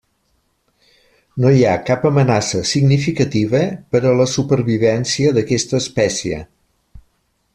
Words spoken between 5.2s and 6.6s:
d'aquesta espècie.